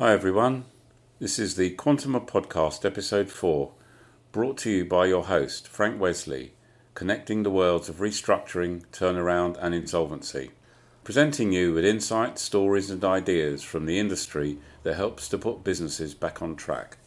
[0.00, 0.66] Hi everyone,
[1.18, 3.72] this is the Quantuma Podcast, Episode 4,
[4.30, 6.52] brought to you by your host, Frank Wesley,
[6.94, 10.52] connecting the worlds of restructuring, turnaround, and insolvency,
[11.02, 16.14] presenting you with insights, stories, and ideas from the industry that helps to put businesses
[16.14, 16.98] back on track.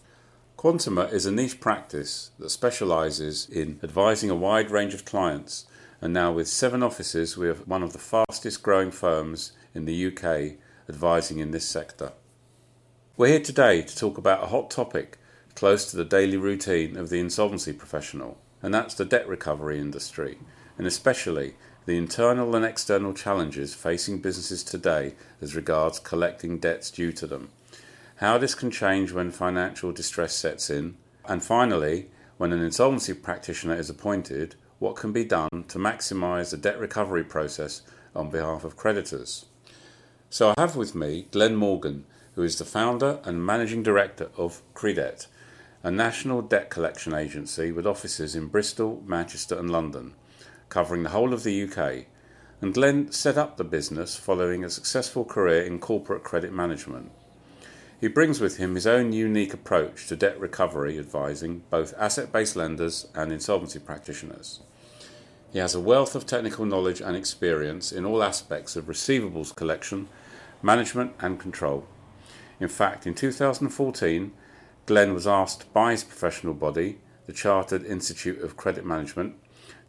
[0.58, 5.66] Quantuma is a niche practice that specialises in advising a wide range of clients,
[6.02, 10.08] and now with seven offices, we are one of the fastest growing firms in the
[10.08, 10.58] UK
[10.90, 12.12] advising in this sector.
[13.22, 15.20] We're here today to talk about a hot topic
[15.54, 20.40] close to the daily routine of the insolvency professional, and that's the debt recovery industry,
[20.76, 21.54] and especially
[21.86, 27.52] the internal and external challenges facing businesses today as regards collecting debts due to them,
[28.16, 33.76] how this can change when financial distress sets in, and finally, when an insolvency practitioner
[33.76, 37.84] is appointed, what can be done to maximise the debt recovery process
[38.16, 39.46] on behalf of creditors.
[40.32, 44.62] So I have with me Glenn Morgan, who is the founder and managing director of
[44.74, 45.28] Credebt,
[45.84, 50.14] a national debt collection agency with offices in Bristol, Manchester, and London,
[50.70, 52.06] covering the whole of the UK.
[52.62, 57.12] And Glenn set up the business following a successful career in corporate credit management.
[58.00, 62.56] He brings with him his own unique approach to debt recovery advising both asset based
[62.56, 64.60] lenders and insolvency practitioners.
[65.52, 70.08] He has a wealth of technical knowledge and experience in all aspects of receivables collection,
[70.62, 71.86] management, and control.
[72.62, 74.32] In fact, in 2014,
[74.86, 79.36] Glenn was asked by his professional body, the Chartered Institute of Credit Management,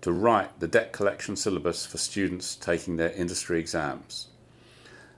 [0.00, 4.28] to write the debt collection syllabus for students taking their industry exams.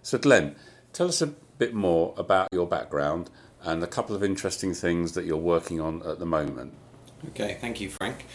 [0.02, 0.56] So, Glenn,
[0.92, 3.30] tell us a bit more about your background
[3.62, 6.74] and a couple of interesting things that you're working on at the moment.
[7.28, 8.26] Okay, thank you, Frank.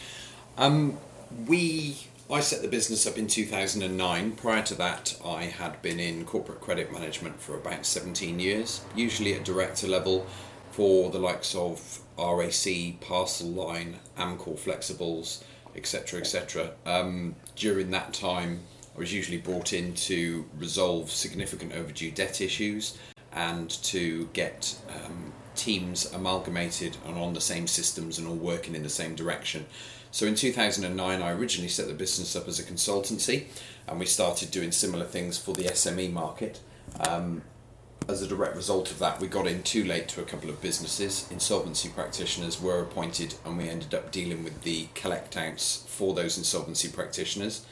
[0.58, 0.98] Um,
[1.46, 1.98] we
[2.32, 4.34] I set the business up in 2009.
[4.34, 9.34] Prior to that, I had been in corporate credit management for about 17 years, usually
[9.34, 10.28] at director level
[10.70, 15.44] for the likes of RAC, Parcel Line, Amcor Flexibles,
[15.76, 16.20] etc.
[16.20, 16.74] etc.
[16.86, 18.60] Um, during that time,
[18.96, 22.96] I was usually brought in to resolve significant overdue debt issues
[23.34, 28.84] and to get um, teams amalgamated and on the same systems and all working in
[28.84, 29.66] the same direction.
[30.12, 33.46] So in 2009, I originally set the business up as a consultancy,
[33.88, 36.60] and we started doing similar things for the SME market.
[37.00, 37.44] Um,
[38.08, 40.62] as a direct result of that, we got in too late to a couple of
[40.62, 41.28] businesses.
[41.30, 46.38] Insolvency practitioners were appointed, and we ended up dealing with the collect outs for those
[46.38, 47.66] insolvency practitioners.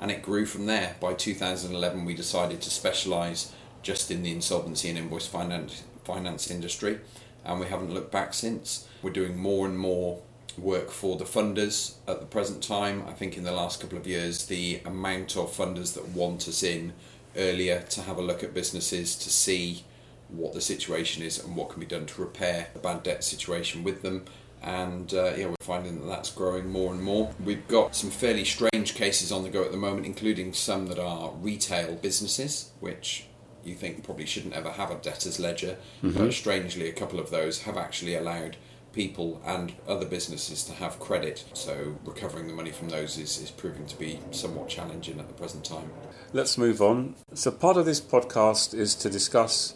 [0.00, 0.96] And it grew from there.
[0.98, 6.98] By 2011, we decided to specialise just in the insolvency and invoice finance, finance industry,
[7.44, 8.88] and we haven't looked back since.
[9.00, 10.22] We're doing more and more
[10.58, 13.04] work for the funders at the present time.
[13.08, 16.62] I think in the last couple of years, the amount of funders that want us
[16.62, 16.92] in
[17.36, 19.84] earlier to have a look at businesses to see
[20.28, 23.84] what the situation is and what can be done to repair the bad debt situation
[23.84, 24.24] with them.
[24.62, 27.34] And uh, yeah, we're finding that that's growing more and more.
[27.44, 30.98] We've got some fairly strange cases on the go at the moment, including some that
[30.98, 33.26] are retail businesses, which
[33.62, 35.76] you think probably shouldn't ever have a debtor's ledger.
[36.02, 36.18] Mm-hmm.
[36.18, 38.56] But strangely, a couple of those have actually allowed
[38.94, 41.44] people and other businesses to have credit.
[41.52, 45.34] So recovering the money from those is, is proving to be somewhat challenging at the
[45.34, 45.90] present time.
[46.32, 47.14] Let's move on.
[47.34, 49.74] So, part of this podcast is to discuss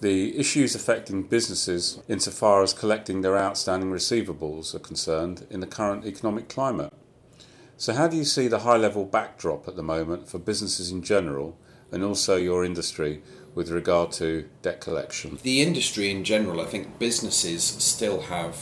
[0.00, 6.04] the issues affecting businesses insofar as collecting their outstanding receivables are concerned in the current
[6.04, 6.92] economic climate.
[7.76, 11.02] So, how do you see the high level backdrop at the moment for businesses in
[11.02, 11.58] general
[11.90, 13.22] and also your industry
[13.54, 15.38] with regard to debt collection?
[15.42, 18.56] The industry in general, I think businesses still have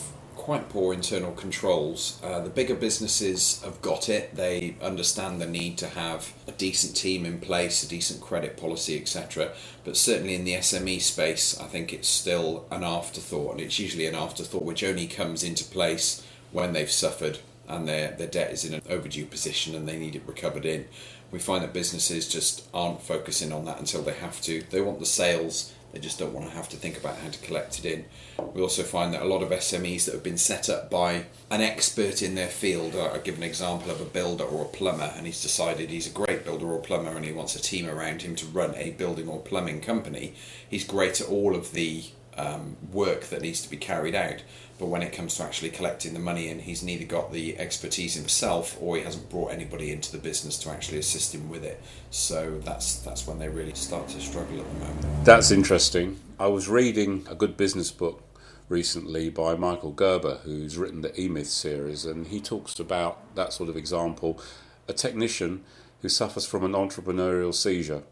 [0.47, 2.21] quite poor internal controls.
[2.23, 4.37] Uh, the bigger businesses have got it.
[4.37, 8.97] They understand the need to have a decent team in place, a decent credit policy,
[8.97, 9.53] etc.
[9.85, 14.07] But certainly in the SME space, I think it's still an afterthought, and it's usually
[14.07, 18.65] an afterthought which only comes into place when they've suffered and their, their debt is
[18.65, 20.87] in an overdue position and they need it recovered in
[21.31, 24.63] we find that businesses just aren't focusing on that until they have to.
[24.71, 27.39] They want the sales, they just don't want to have to think about how to
[27.39, 28.05] collect it in.
[28.53, 31.63] We also find that a lot of SMEs that have been set up by an
[31.63, 35.13] expert in their field, uh, I give an example of a builder or a plumber,
[35.17, 38.23] and he's decided he's a great builder or plumber and he wants a team around
[38.23, 40.35] him to run a building or plumbing company.
[40.69, 42.05] He's great at all of the
[42.37, 44.43] um, work that needs to be carried out.
[44.79, 48.15] But when it comes to actually collecting the money in, he's neither got the expertise
[48.15, 51.83] himself or he hasn't brought anybody into the business to actually assist him with it.
[52.11, 55.25] So that's that's when they really start to struggle at the moment.
[55.25, 56.21] That's interesting.
[56.39, 58.23] I was reading a good business book
[58.69, 63.55] recently by Michael Gerber, who's written the E Myth series, and he talks about that
[63.55, 64.41] sort of example
[64.89, 65.65] a technician
[66.03, 68.03] who suffers from an entrepreneurial seizure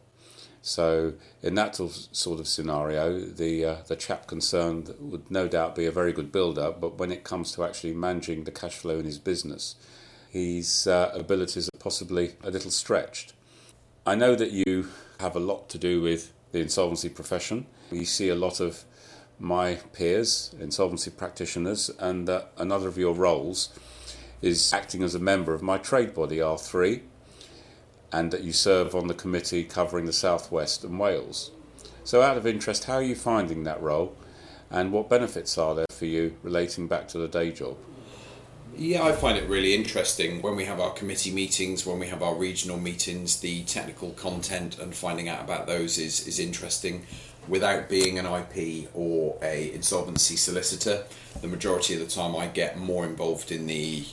[0.67, 1.13] So,
[1.43, 5.93] in that sort of scenario, the uh, the chap concerned would no doubt be a
[5.93, 9.19] very good builder, but when it comes to actually managing the cash flow in his
[9.19, 9.77] business,
[10.31, 13.35] his uh, abilities are possibly a little stretched.
[14.07, 14.89] I know that you
[15.21, 17.67] have a lot to do with the insolvency profession.
[17.93, 18.85] You see a lot of
[19.39, 23.69] my peers, insolvency practitioners, and uh, another of your roles
[24.41, 27.03] is acting as a member of my trade body, R3,
[28.15, 31.51] and that you serve on the committee covering the Southwest and Wales.
[32.05, 34.15] So, out of interest, how are you finding that role,
[34.71, 37.77] and what benefits are there for you relating back to the day job?
[38.77, 42.23] Yeah, I find it really interesting when we have our committee meetings, when we have
[42.23, 47.07] our regional meetings, the technical content and finding out about those is, is interesting.
[47.49, 51.05] Without being an IP or a insolvency solicitor,
[51.41, 54.05] the majority of the time I get more involved in the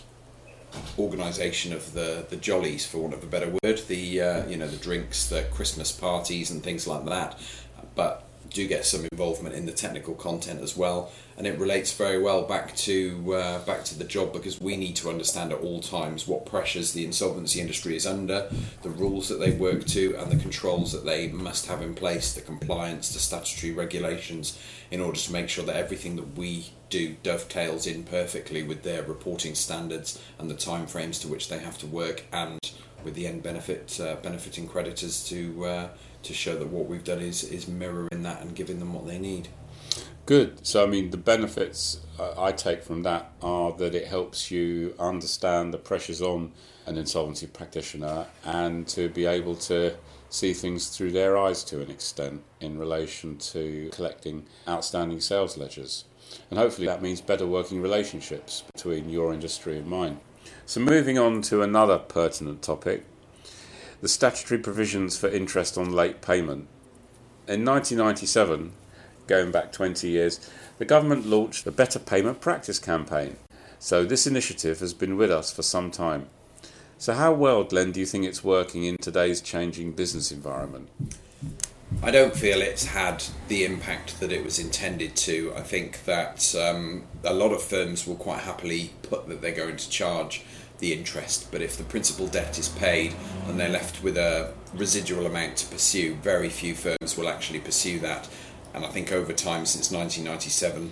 [0.98, 4.68] organisation of the the jollies, for want of a better word, the uh, you know
[4.68, 7.40] the drinks, the Christmas parties, and things like that.
[7.96, 12.22] But do get some involvement in the technical content as well, and it relates very
[12.22, 15.80] well back to uh, back to the job because we need to understand at all
[15.80, 18.50] times what pressures the insolvency industry is under,
[18.82, 22.34] the rules that they work to, and the controls that they must have in place,
[22.34, 24.60] the compliance, the statutory regulations,
[24.90, 29.02] in order to make sure that everything that we do dovetails in perfectly with their
[29.04, 32.60] reporting standards and the timeframes to which they have to work, and
[33.04, 35.90] with the end benefit uh, benefiting creditors to uh,
[36.24, 39.20] to show that what we've done is is mirroring that and giving them what they
[39.20, 39.50] need.
[40.26, 40.66] Good.
[40.66, 44.94] So, I mean, the benefits uh, I take from that are that it helps you
[45.00, 46.52] understand the pressures on
[46.86, 49.96] an insolvency practitioner and to be able to
[50.30, 56.06] see things through their eyes to an extent in relation to collecting outstanding sales ledgers.
[56.50, 60.20] And hopefully that means better working relationships between your industry and mine.
[60.66, 63.06] So, moving on to another pertinent topic
[64.02, 66.68] the statutory provisions for interest on late payment.
[67.48, 68.72] In 1997,
[69.28, 70.50] going back 20 years,
[70.80, 73.38] the government launched the Better Payment Practice campaign.
[73.80, 76.28] So, this initiative has been with us for some time.
[76.98, 80.90] So, how well, Glenn, do you think it's working in today's changing business environment?
[82.04, 85.54] I don't feel it's had the impact that it was intended to.
[85.56, 89.78] I think that um, a lot of firms will quite happily put that they're going
[89.78, 90.44] to charge
[90.80, 93.14] the interest, but if the principal debt is paid
[93.48, 98.00] and they're left with a residual amount to pursue, very few firms will actually pursue
[98.00, 98.28] that.
[98.74, 100.92] And I think over time, since 1997,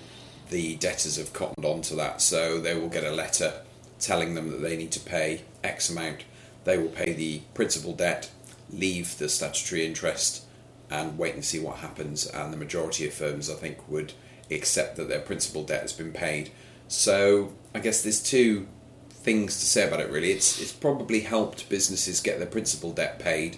[0.52, 3.62] the debtors have cottoned on to that, so they will get a letter
[4.00, 6.24] telling them that they need to pay X amount.
[6.66, 8.30] They will pay the principal debt,
[8.72, 10.44] leave the statutory interest,
[10.90, 12.26] and wait and see what happens.
[12.26, 14.14] And the majority of firms, I think, would
[14.52, 16.52] accept that their principal debt has been paid.
[16.88, 18.68] So I guess there's two
[19.10, 20.10] things to say about it.
[20.10, 23.58] Really, it's it's probably helped businesses get their principal debt paid,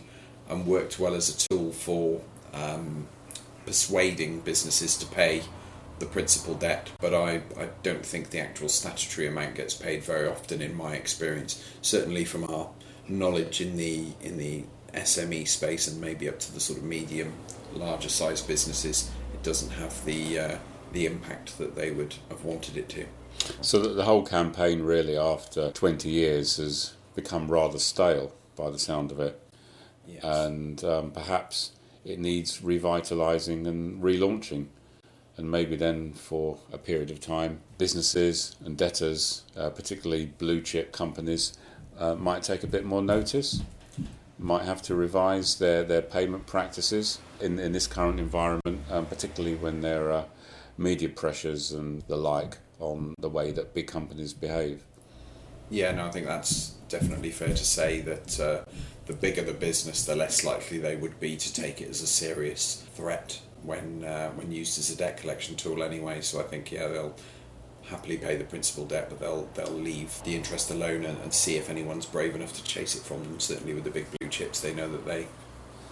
[0.50, 2.22] and worked well as a tool for
[2.54, 3.08] um,
[3.66, 5.44] persuading businesses to pay
[6.00, 6.90] the principal debt.
[7.00, 10.96] But I, I don't think the actual statutory amount gets paid very often, in my
[10.96, 11.64] experience.
[11.82, 12.70] Certainly from our
[13.08, 17.34] knowledge in the in the SME space and maybe up to the sort of medium,
[17.74, 20.58] larger size businesses, it doesn't have the uh,
[20.92, 23.06] the impact that they would have wanted it to.
[23.62, 28.80] So that the whole campaign, really, after 20 years, has become rather stale by the
[28.80, 29.40] sound of it.
[30.08, 30.24] Yes.
[30.24, 31.72] And um, perhaps
[32.04, 34.68] it needs revitalising and relaunching.
[35.38, 40.92] And maybe then, for a period of time, businesses and debtors, uh, particularly blue chip
[40.92, 41.58] companies,
[41.98, 43.62] uh, might take a bit more notice,
[44.42, 49.56] might have to revise their, their payment practices in, in this current environment, um, particularly
[49.56, 50.26] when there are
[50.78, 54.84] media pressures and the like on the way that big companies behave.
[55.70, 58.66] Yeah, no, I think that's definitely fair to say that uh,
[59.06, 62.08] the bigger the business, the less likely they would be to take it as a
[62.08, 66.20] serious threat when uh, when used as a debt collection tool anyway.
[66.22, 67.16] So I think yeah, they'll
[67.92, 71.58] happily pay the principal debt, but they'll they'll leave the interest alone and, and see
[71.58, 73.40] if anyone's brave enough to chase it from them.
[73.40, 75.28] Certainly with the big blue chips, they know that they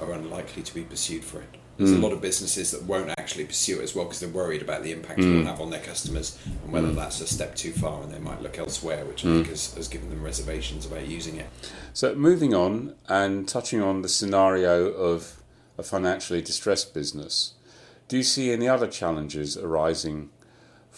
[0.02, 1.58] are unlikely to be pursued for it.
[1.78, 2.00] There's mm.
[2.00, 4.84] a lot of businesses that won't actually pursue it as well because they're worried about
[4.84, 5.34] the impact mm.
[5.34, 6.96] it will have on their customers and whether mm.
[6.96, 9.52] that's a step too far and they might look elsewhere, which I think mm.
[9.52, 11.48] has, has given them reservations about using it.
[11.94, 15.42] So, moving on and touching on the scenario of
[15.78, 17.54] a financially distressed business,
[18.10, 20.32] do you see any other challenges arising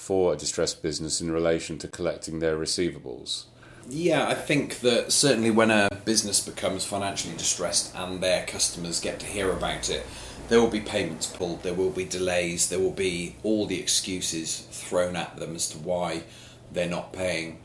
[0.02, 3.44] for a distressed business in relation to collecting their receivables?
[3.88, 9.20] Yeah, I think that certainly when a business becomes financially distressed and their customers get
[9.20, 10.06] to hear about it,
[10.50, 14.62] there will be payments pulled, there will be delays, there will be all the excuses
[14.72, 16.24] thrown at them as to why
[16.72, 17.60] they're not paying.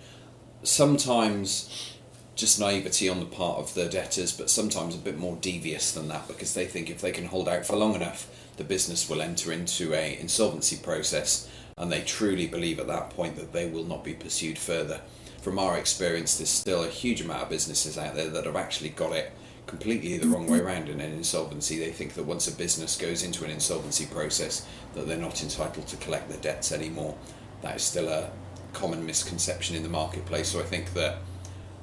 [0.63, 1.97] Sometimes
[2.35, 6.09] just naivety on the part of the debtors, but sometimes a bit more devious than
[6.09, 8.29] that because they think if they can hold out for long enough,
[8.59, 13.37] the business will enter into a insolvency process, and they truly believe at that point
[13.37, 14.99] that they will not be pursued further.
[15.43, 18.89] From our experience, there's still a huge amount of businesses out there that have actually
[18.89, 19.31] got it
[19.67, 21.79] completely the wrong way around in an insolvency.
[21.79, 25.87] They think that once a business goes into an insolvency process, that they're not entitled
[25.89, 27.15] to collect their debts anymore.
[27.61, 28.31] That is still a
[28.73, 30.49] common misconception in the marketplace.
[30.49, 31.19] So I think that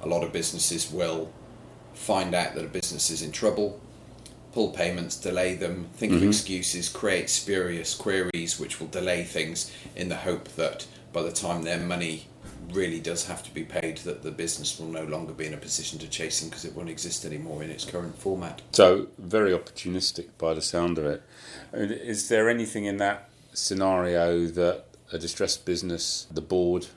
[0.02, 1.32] a lot of businesses will
[1.94, 3.80] find out that a business is in trouble,
[4.54, 6.24] pull payments, delay them, think mm-hmm.
[6.24, 11.32] of excuses, create spurious queries which will delay things in the hope that by the
[11.32, 12.28] time their money
[12.72, 15.58] really does have to be paid that the business will no longer be in a
[15.58, 18.62] position to chase them because it won't exist anymore in its current format.
[18.72, 21.24] So, very opportunistic by the sound of it.
[21.74, 26.88] Is there anything in that scenario that a distressed business, the board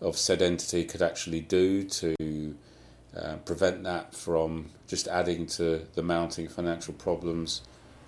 [0.00, 2.54] of said entity, could actually do to
[3.16, 7.62] uh, prevent that from just adding to the mounting financial problems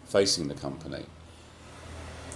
[0.05, 1.05] facing the company?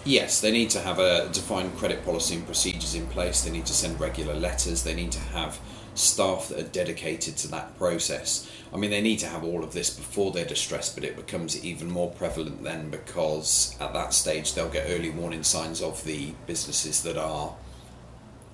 [0.04, 3.42] Yes, they need to have a defined credit policy and procedures in place.
[3.42, 4.82] They need to send regular letters.
[4.82, 5.60] They need to have
[5.94, 8.50] staff that are dedicated to that process.
[8.72, 11.62] I mean, they need to have all of this before they're distressed, but it becomes
[11.64, 16.32] even more prevalent then because at that stage they'll get early warning signs of the
[16.46, 17.54] businesses that are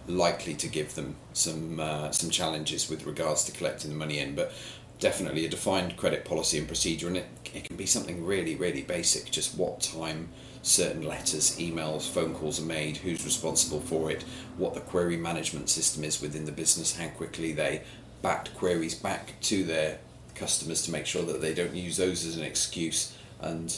[0.09, 4.35] likely to give them some uh, some challenges with regards to collecting the money in.
[4.35, 4.53] But
[4.99, 8.83] definitely a defined credit policy and procedure, and it, it can be something really, really
[8.83, 9.31] basic.
[9.31, 10.29] Just what time
[10.63, 14.25] certain letters, emails, phone calls are made, who's responsible for it,
[14.57, 17.83] what the query management system is within the business, how quickly they
[18.23, 19.99] backed queries back to their
[20.35, 23.17] customers to make sure that they don't use those as an excuse.
[23.41, 23.77] And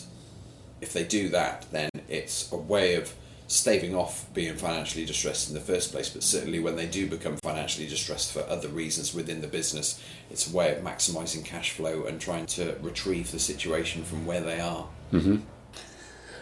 [0.81, 3.15] if they do that, then it's a way of
[3.51, 7.37] staving off being financially distressed in the first place, but certainly when they do become
[7.39, 12.05] financially distressed for other reasons within the business, it's a way of maximising cash flow
[12.05, 14.87] and trying to retrieve the situation from where they are.
[15.13, 15.39] Mm-hmm.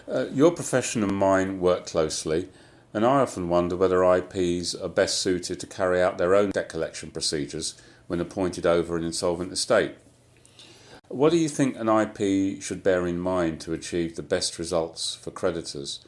[0.06, 2.50] Uh, your profession and mine work closely,
[2.92, 6.68] and I often wonder whether IPs are best suited to carry out their own debt
[6.68, 9.94] collection procedures when appointed over an insolvent estate.
[11.08, 15.14] What do you think an IP should bear in mind to achieve the best results
[15.14, 16.04] for creditors?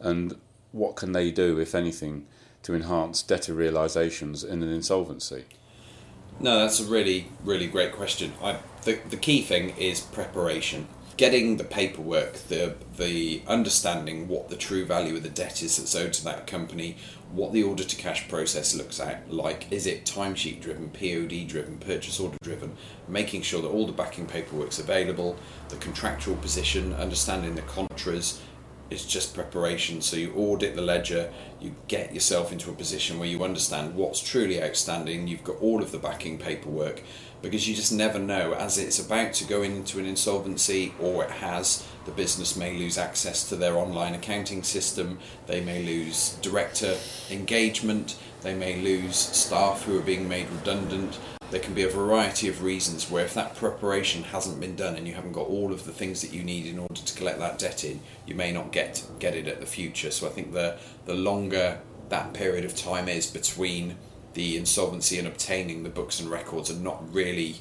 [0.00, 0.36] And
[0.72, 2.26] what can they do, if anything,
[2.62, 5.44] to enhance debtor realisations in an insolvency?
[6.38, 8.32] No, that's a really, really great question.
[8.42, 14.56] I, the, the key thing is preparation getting the paperwork, the the understanding what the
[14.56, 16.96] true value of the debt is that's owed to that company,
[17.32, 21.78] what the order to cash process looks at, like is it timesheet driven, POD driven,
[21.78, 22.76] purchase order driven,
[23.08, 25.36] making sure that all the backing paperwork's available,
[25.68, 28.40] the contractual position, understanding the contras,
[28.90, 30.00] it's just preparation.
[30.00, 34.20] So you audit the ledger, you get yourself into a position where you understand what's
[34.20, 37.02] truly outstanding, you've got all of the backing paperwork,
[37.42, 41.30] because you just never know as it's about to go into an insolvency or it
[41.30, 46.96] has, the business may lose access to their online accounting system, they may lose director
[47.30, 51.18] engagement, they may lose staff who are being made redundant
[51.50, 55.06] there can be a variety of reasons where if that preparation hasn't been done and
[55.06, 56.85] you haven't got all of the things that you need in order
[57.16, 60.10] collect that debt in, you may not get get it at the future.
[60.10, 63.96] So I think the the longer that period of time is between
[64.34, 67.56] the insolvency and obtaining the books and records and not really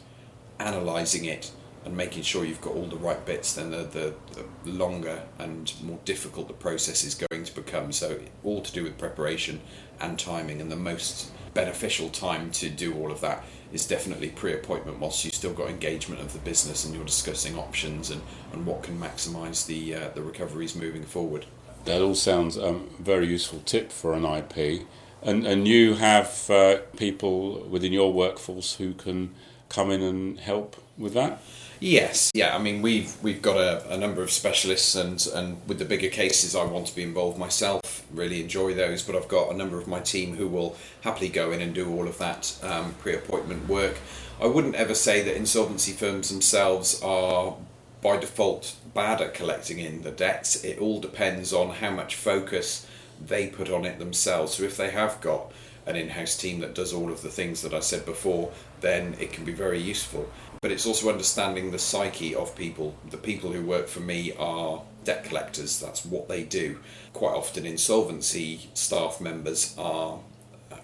[0.59, 1.51] analysing it
[1.85, 5.71] and making sure you've got all the right bits, then the, the, the, longer and
[5.83, 7.91] more difficult the process is going to become.
[7.91, 9.61] So, all to do with preparation
[9.99, 13.43] and timing, and the most beneficial time to do all of that
[13.73, 18.09] is definitely pre-appointment whilst you've still got engagement of the business and you're discussing options
[18.09, 18.21] and,
[18.53, 21.45] and what can maximise the uh, the recoveries moving forward.
[21.85, 24.87] That all sounds um, very useful tip for an IP,
[25.21, 29.33] and and you have uh, people within your workforce who can
[29.69, 31.41] come in and help with that.
[31.79, 32.55] Yes, yeah.
[32.55, 36.09] I mean, we've we've got a, a, number of specialists, and and with the bigger
[36.09, 38.05] cases, I want to be involved myself.
[38.13, 41.51] Really enjoy those, but I've got a number of my team who will happily go
[41.51, 43.97] in and do all of that um, pre-appointment work.
[44.41, 47.55] I wouldn't ever say that insolvency firms themselves are
[48.01, 50.63] by default bad at collecting in the debts.
[50.63, 52.85] It all depends on how much focus
[53.25, 54.55] they put on it themselves.
[54.55, 55.51] So if they have got
[55.85, 58.51] an in-house team that does all of the things that I said before,
[58.81, 60.29] then it can be very useful
[60.65, 62.95] but it's also understanding the psyche of people.
[63.11, 66.79] The people who work for me are debt collectors, that's what they do.
[67.13, 70.21] Quite often, insolvency staff members are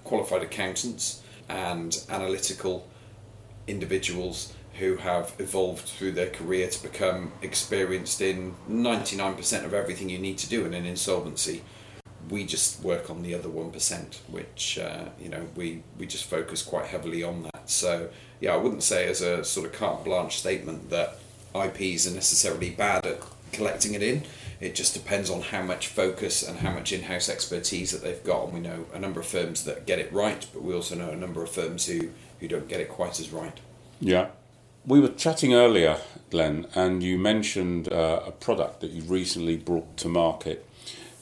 [0.03, 2.88] qualified accountants and analytical
[3.65, 10.20] individuals who have evolved through their career to become experienced in 99% of everything you
[10.20, 11.63] need to do in an insolvency.
[12.29, 16.61] We just work on the other 1%, which, uh, you know, we, we just focus
[16.61, 18.09] quite heavily on that So
[18.39, 21.17] yeah, I wouldn't say as a sort of carte blanche statement that
[21.55, 24.23] IPs are necessarily bad at collecting it in.
[24.59, 28.45] It just depends on how much focus and how much in-house expertise that they've got.
[28.45, 31.09] And we know a number of firms that get it right, but we also know
[31.09, 32.09] a number of firms who,
[32.39, 33.59] who don't get it quite as right.
[33.99, 34.29] Yeah.
[34.85, 35.97] We were chatting earlier,
[36.29, 40.67] Glenn, and you mentioned uh, a product that you recently brought to market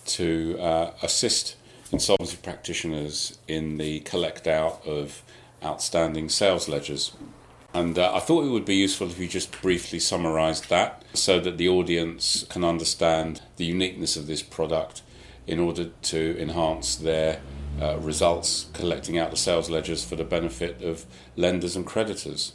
[0.09, 1.55] to uh, assist
[1.91, 5.23] insolvency practitioners in the collect out of
[5.63, 7.13] outstanding sales ledgers.
[7.73, 11.39] And uh, I thought it would be useful if you just briefly summarised that so
[11.39, 15.03] that the audience can understand the uniqueness of this product
[15.45, 17.41] in order to enhance their
[17.81, 22.53] uh, results collecting out the sales ledgers for the benefit of lenders and creditors.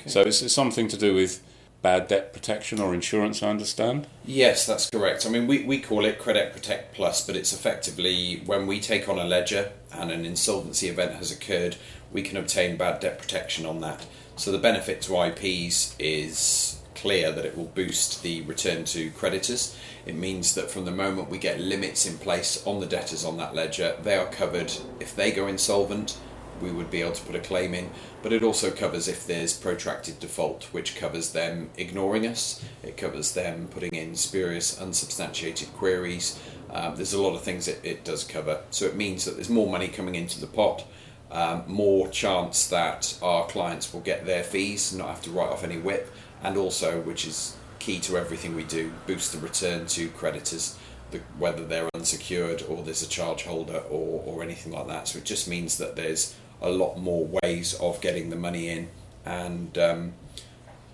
[0.00, 0.10] Okay.
[0.10, 1.42] So it's, it's something to do with
[1.82, 4.06] bad debt protection or insurance, I understand?
[4.24, 5.26] Yes, that's correct.
[5.26, 9.08] I mean, we, we call it Credit Protect Plus, but it's effectively when we take
[9.08, 11.76] on a ledger and an insolvency event has occurred,
[12.12, 14.06] we can obtain bad debt protection on that.
[14.36, 19.76] So the benefit to IPs is clear that it will boost the return to creditors.
[20.06, 23.36] It means that from the moment we get limits in place on the debtors on
[23.38, 26.16] that ledger, they are covered if they go insolvent
[26.62, 27.90] we would be able to put a claim in,
[28.22, 33.32] but it also covers if there's protracted default, which covers them ignoring us, it covers
[33.32, 36.40] them putting in spurious, unsubstantiated queries.
[36.70, 38.62] Um, there's a lot of things it, it does cover.
[38.70, 40.84] So it means that there's more money coming into the pot,
[41.30, 45.50] um, more chance that our clients will get their fees, and not have to write
[45.50, 46.10] off any WIP,
[46.42, 50.78] and also, which is key to everything we do, boost the return to creditors.
[51.10, 55.08] The, whether they're unsecured or there's a charge holder or, or anything like that.
[55.08, 58.88] So it just means that there's a lot more ways of getting the money in.
[59.24, 60.12] And um,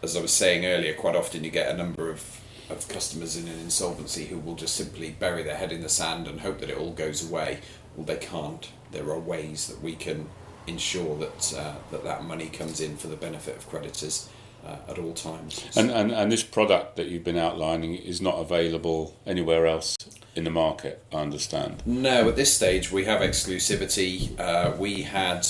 [0.02, 3.46] as I was saying earlier, quite often you get a number of, of customers in
[3.46, 6.70] an insolvency who will just simply bury their head in the sand and hope that
[6.70, 7.60] it all goes away.
[7.96, 8.70] Well, they can't.
[8.90, 10.28] There are ways that we can
[10.66, 14.28] ensure that uh, that, that money comes in for the benefit of creditors.
[14.66, 15.64] Uh, at all times.
[15.76, 19.96] And, and and this product that you've been outlining is not available anywhere else
[20.34, 21.82] in the market, I understand.
[21.86, 24.38] No, at this stage we have exclusivity.
[24.38, 25.46] Uh, we had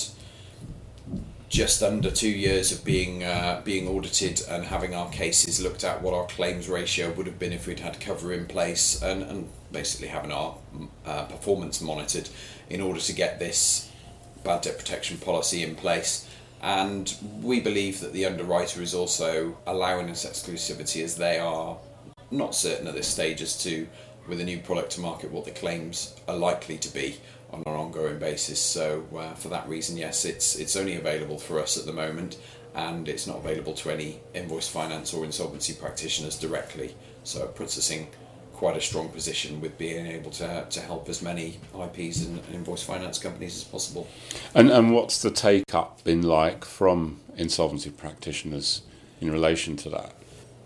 [1.48, 6.02] just under two years of being uh, being audited and having our cases looked at,
[6.02, 9.48] what our claims ratio would have been if we'd had cover in place, and, and
[9.72, 10.56] basically having our
[11.06, 12.28] uh, performance monitored
[12.68, 13.90] in order to get this
[14.44, 16.27] bad debt protection policy in place.
[16.60, 21.78] And we believe that the underwriter is also allowing us exclusivity as they are
[22.30, 23.86] not certain at this stage as to
[24.28, 27.16] with a new product to market what the claims are likely to be
[27.50, 28.60] on an ongoing basis.
[28.60, 32.36] So uh, for that reason, yes, it's it's only available for us at the moment,
[32.74, 36.94] and it's not available to any invoice finance or insolvency practitioners directly.
[37.24, 38.08] So it puts us in
[38.58, 42.54] quite a strong position with being able to to help as many IPs and, and
[42.54, 44.08] invoice finance companies as possible.
[44.52, 48.82] And and what's the take up been like from insolvency practitioners
[49.20, 50.12] in relation to that?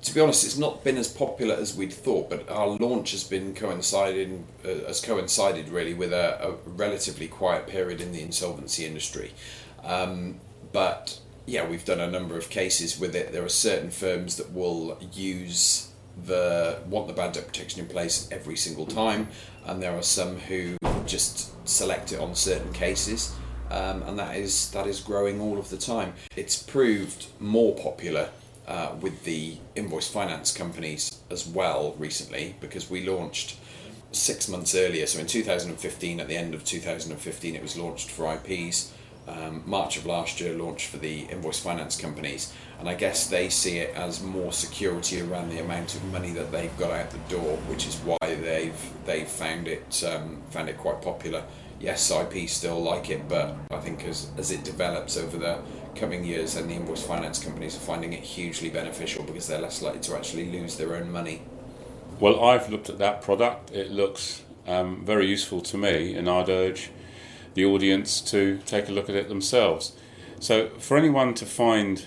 [0.03, 3.23] to be honest, it's not been as popular as we'd thought, but our launch has
[3.23, 8.85] been coinciding uh, has coincided really with a, a, relatively quiet period in the insolvency
[8.85, 9.33] industry.
[9.85, 10.41] Um,
[10.73, 13.33] but yeah, we've done a number of cases with it.
[13.33, 15.92] There are certain firms that will use
[16.27, 19.29] the want the bad debt protection in place every single time,
[19.66, 23.35] and there are some who just select it on certain cases.
[23.70, 26.12] Um, and that is that is growing all of the time.
[26.37, 28.29] It's proved more popular
[28.68, 33.57] uh, with the invoice finance companies as well recently because we launched
[34.12, 35.07] six months earlier.
[35.07, 38.92] So in 2015, at the end of 2015, it was launched for IPs.
[39.27, 43.49] Um, March of last year, launched for the invoice finance companies, and I guess they
[43.49, 47.18] see it as more security around the amount of money that they've got out the
[47.33, 48.75] door, which is why they've
[49.07, 51.45] they've found it um, found it quite popular.
[51.79, 55.61] Yes, IP still like it, but I think as as it develops over the
[55.95, 59.81] coming years, and the invoice finance companies are finding it hugely beneficial because they're less
[59.81, 61.42] likely to actually lose their own money.
[62.18, 63.71] Well, I've looked at that product.
[63.71, 66.90] It looks um, very useful to me, and I'd urge
[67.55, 69.92] the audience to take a look at it themselves.
[70.40, 72.07] So, for anyone to find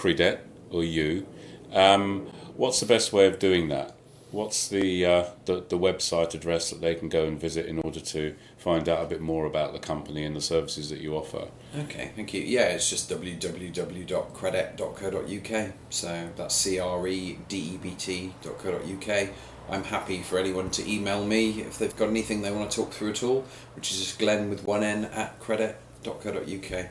[0.00, 1.26] Credebt or you,
[1.72, 3.94] um, what's the best way of doing that?
[4.30, 7.98] What's the, uh, the, the website address that they can go and visit in order
[8.00, 11.48] to find out a bit more about the company and the services that you offer?
[11.76, 12.42] Okay, thank you.
[12.42, 15.72] Yeah, it's just www.credebt.co.uk.
[15.90, 19.28] So that's c r e d e b t.co.uk.
[19.68, 22.92] I'm happy for anyone to email me if they've got anything they want to talk
[22.92, 26.90] through at all, which is just Glenn with one n at credebt.co.uk.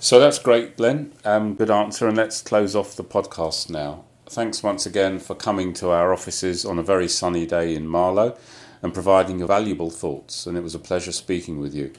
[0.00, 1.12] So that's great, Glenn.
[1.24, 2.06] Um, good answer.
[2.08, 4.04] And let's close off the podcast now.
[4.28, 8.36] Thanks once again for coming to our offices on a very sunny day in Marlow
[8.82, 10.46] and providing your valuable thoughts.
[10.46, 11.92] And it was a pleasure speaking with you.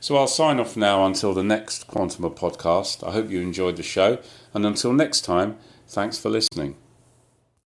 [0.00, 3.06] So I'll sign off now until the next Quantuma podcast.
[3.06, 4.18] I hope you enjoyed the show,
[4.54, 6.76] and until next time, thanks for listening.